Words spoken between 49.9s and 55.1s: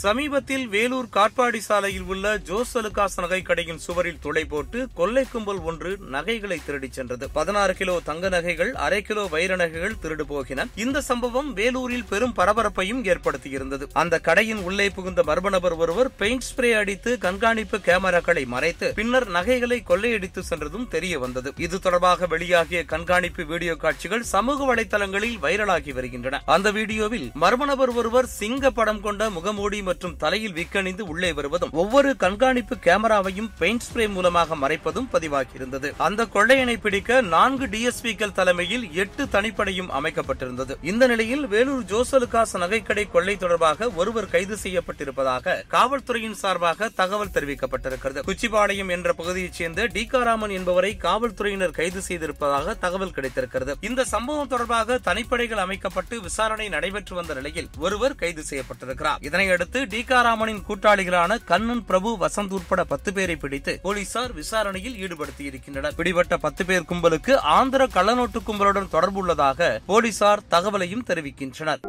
டிகாராமன் என்பவரை காவல்துறையினர் கைது செய்திருப்பதாக தகவல் கிடைத்திருக்கிறது. இந்த சம்பவம் தொடர்பாக